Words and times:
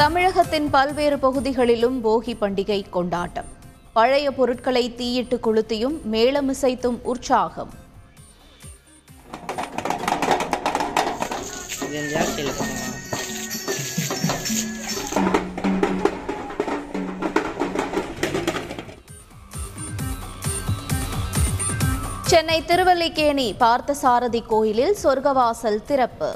தமிழகத்தின் 0.00 0.70
பல்வேறு 0.70 1.18
பகுதிகளிலும் 1.18 2.04
போகி 2.04 2.34
பண்டிகை 2.40 2.90
கொண்டாட்டம். 2.90 3.44
பழைய 3.92 4.32
பொருட்களை 4.32 4.94
தீயிட்டு 4.94 5.40
கொளுத்தியும் 5.42 5.96
மேளமிசைத்தும் 6.12 6.98
உற்சாகம். 7.02 7.72
சென்னை 22.22 22.64
திருவல்லிக்கேணி 22.64 23.54
பார்த்தசாரதி 23.60 24.42
கோயிலில் 24.46 24.96
சொர்க்கவாசல் 25.02 25.82
திறப்பு. 25.86 26.32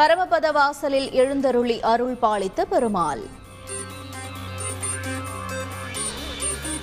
பரமபத 0.00 0.52
வாசலில் 0.52 1.10
எழுந்தருளி 1.10 1.80
அருள் 1.80 2.16
பாலித்த 2.22 2.64
பெருமாள். 2.64 3.20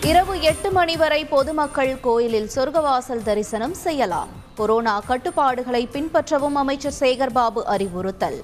இரவு 0.02 0.42
எட்டு 0.42 0.72
மணி 0.72 0.98
வரை 0.98 1.26
பொதுமக்கள் 1.26 2.00
கோயிலில் 2.02 2.50
சொர்க்கவாசல் 2.56 3.24
தரிசனம் 3.24 3.74
செய்யலாம். 3.74 4.28
கொரோனா 4.56 5.02
கட்டுப்பாடுகளை 5.08 5.90
பின்பற்றவும் 5.94 6.54
அமைச்சர் 6.54 6.94
சேகர்பாபு 7.00 7.64
அறிவுறுத்தல். 7.64 8.42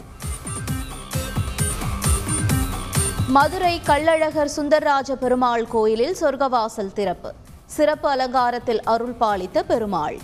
மதுரை 3.27 3.81
கள்ளழகர் 3.85 4.49
சுந்தர்ராஜ 4.55 5.15
பெருமாள் 5.15 5.67
கோயிலில் 5.67 6.15
சொர்க்கவாசல் 6.21 6.93
திறப்பு. 6.93 7.33
சிறப்பு 7.65 8.09
அலங்காரத்தில் 8.09 8.83
அருள் 8.83 9.15
பாலித்த 9.19 9.63
பெருமாள். 9.63 10.17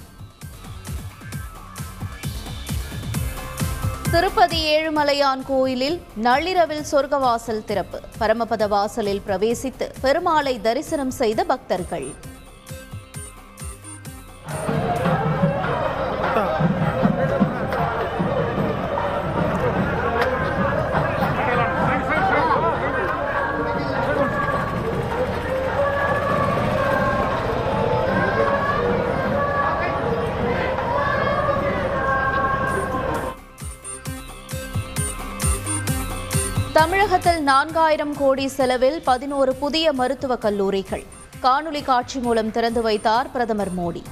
திருப்பதி 4.11 4.59
ஏழுமலையான் 4.75 5.41
கோயிலில் 5.47 6.02
நள்ளிரவில் 6.15 6.85
சொர்க்கவாசல் 6.91 7.65
திறப்பு. 7.65 7.99
பரமபத 8.19 8.67
வாசலில் 8.67 9.21
பிரவேசித்து 9.27 9.88
பெருமாளை 10.03 10.61
தரிசனம் 10.61 11.11
செய்த 11.11 11.43
பக்தர்கள். 11.43 12.13
தமிழகத்தில் 36.73 37.45
நான்காயிரம் 37.45 38.14
கோடி 38.17 38.48
செலவில் 38.48 39.02
பதினோரு 39.02 39.56
புதிய 39.56 39.94
மருத்துவக் 39.94 40.42
கல்லூரிகள். 40.42 41.06
காணொலி 41.44 41.84
காட்சி 41.84 42.20
மூலம் 42.20 42.52
திறந்து 42.52 42.81
வைத்தார் 42.81 43.31
பிரதமர் 43.31 43.76
மோடி. 43.78 44.03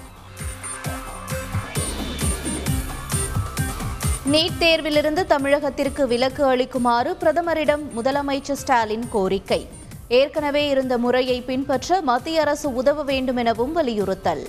நீட் 4.32 4.58
தேர்விலிருந்து 4.60 5.26
தமிழகத்திற்கு 5.30 6.08
விலக்கு 6.08 6.46
அளிக்குமாறு 6.46 7.18
பிரதமரிடம் 7.20 7.82
முதலமைச்சர் 7.96 8.60
ஸ்டாலின் 8.64 9.10
கோரிக்கை. 9.10 9.70
ஏற்கனவே 10.08 10.68
இருந்த 10.68 10.98
முறையை 10.98 11.42
பின்பற்ற 11.42 12.02
மத்திய 12.02 12.42
அரசு 12.42 12.74
உதவ 12.74 13.04
வேண்டும் 13.04 13.38
எனவும் 13.38 13.74
வலியுறுத்தல். 13.74 14.48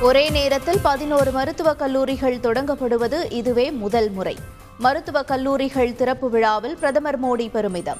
ஒரே 0.00 0.30
நேரத்தில் 0.30 0.78
பதினோரு 0.82 1.30
மருத்துவக் 1.30 1.78
கல்லூரிகள் 1.78 2.38
தொடங்கப்படுவது 2.38 3.32
இதுவே 3.32 3.70
முதல் 3.70 4.10
முறை. 4.10 4.36
மருத்துவக் 4.78 5.26
கல்லூரிகள் 5.26 5.94
திறப்பு 5.94 6.30
விழாவில் 6.30 6.74
பிரதமர் 6.74 7.24
மோடி 7.24 7.50
பெருமிதம். 7.50 7.98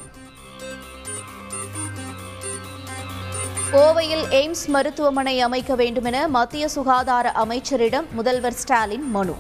கோவையில் 3.73 4.25
எய்ம்ஸ் 4.31 4.67
மருத்துவமனை 4.67 5.41
அமைக்க 5.41 5.75
வேண்டுமென 5.75 6.29
மத்திய 6.29 6.69
சுகாதார 6.69 7.33
அமைச்சரிடம் 7.33 8.07
முதல்வர் 8.13 8.53
ஸ்டாலின் 8.53 9.11
மனு. 9.11 9.35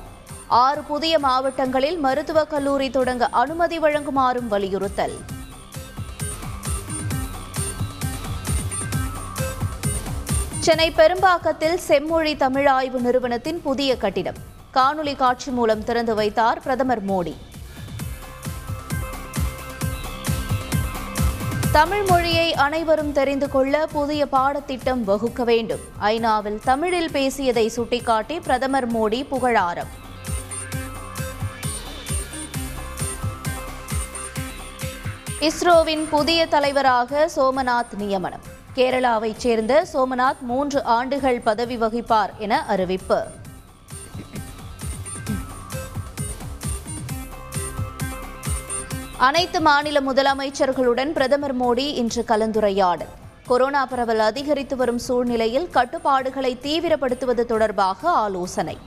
ஆறு 0.46 0.82
புதிய 0.82 1.18
மாவட்டங்களில் 1.18 1.98
மருத்துவக் 1.98 2.50
கல்லூரி 2.50 2.90
தொடங்க 2.90 3.26
அனுமதி 3.26 3.78
வழங்குமாறும் 3.78 4.48
வலியுறுத்தல். 4.48 5.18
சென்னை 10.60 10.90
பெரும்பாக்கத்தில் 10.90 11.74
செம்மொழி 11.74 12.36
தமிழ் 12.36 12.66
ஆய்வு 12.66 13.00
நிறுவனத்தின் 13.00 13.62
புதிய 13.62 13.96
கட்டிடம். 13.96 14.34
காணொலி 14.74 15.16
காட்சி 15.16 15.50
மூலம் 15.50 15.84
திறந்து 15.84 16.14
வைத்தார் 16.14 16.60
பிரதமர் 16.62 17.04
மோடி. 17.04 17.36
தமிழ் 21.72 22.02
மொழியை 22.02 22.54
அனைவரும் 22.54 23.12
தெரிந்து 23.12 23.48
கொள்ள 23.48 23.86
புதிய 23.86 24.28
பாடத்திட்டம் 24.28 25.04
வகுக்க 25.04 25.44
வேண்டும். 25.44 25.80
ஐநாவில் 26.00 26.58
தமிழில் 26.64 27.10
பேசியதை 27.10 27.68
சுட்டிக்காட்டி 27.68 28.40
பிரதமர் 28.40 28.92
மோடி 28.92 29.26
புகழாரம். 29.28 29.98
இஸ்ரோவின் 35.40 36.08
புதிய 36.08 36.46
தலைவராக 36.46 37.30
சோமநாத் 37.36 37.94
நியமனம். 37.96 38.49
கேரளாவைச் 38.76 39.36
சேர்ந்த 39.36 39.86
சோமநாத் 39.92 40.40
மூன்று 40.40 40.82
ஆண்டுகள் 40.82 41.40
பதவி 41.40 41.76
வகிப்பார் 41.76 42.30
என 42.38 42.64
அறிவிப்பு. 42.66 43.22
அனைத்து 49.16 49.60
மாநில 49.60 50.00
முதலமைச்சர்களுடன் 50.00 51.12
பிரதமர் 51.12 51.60
மோடி 51.60 51.86
இன்று 51.94 52.24
கலந்துரையாடல். 52.28 53.18
கொரோனா 53.46 53.86
பரவல் 53.86 54.18
அதிகரித்து 54.18 54.76
வரும் 54.76 54.98
சூழ்நிலையில் 54.98 55.70
கட்டுப்பாடுகளை 55.70 56.58
தீவிரப்படுத்துவது 56.62 57.44
தொடர்பாக 57.44 58.10
ஆலோசனை. 58.10 58.78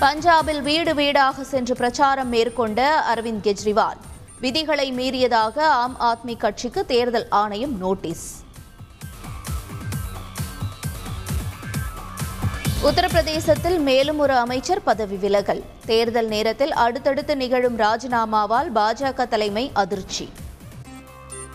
பஞ்சாபில் 0.00 0.62
வீடு 0.62 0.94
வீடாக 0.94 1.44
சென்று 1.44 1.74
பிரச்சாரம் 1.74 2.28
மேற்கொண்ட 2.28 3.04
அரவிந்த் 3.14 3.42
கெஜ்ரிவால். 3.42 4.08
விதிகளை 4.40 4.92
மீறியதாக 4.92 5.58
ஆம் 5.58 5.96
ஆத்மி 6.00 6.36
கட்சிக்கு 6.36 6.86
தேர்தல் 6.86 7.26
ஆணையம் 7.28 7.78
நோட்டீஸ். 7.78 8.26
உத்தரப்பிரதேசத்தில் 12.82 13.78
மேலும் 13.78 14.18
ஒரு 14.18 14.34
அமைச்சர் 14.36 14.82
பதவி 14.82 15.16
விலகல். 15.16 15.62
தேர்தல் 15.86 16.26
நேரத்தில் 16.26 16.72
அடுத்தடுத்து 16.72 17.36
நிகழும் 17.36 17.78
ராஜினாமாவால் 17.78 18.70
பாஜக 18.74 19.28
தலைமை 19.28 19.70
அதிர்ச்சி. 19.74 20.28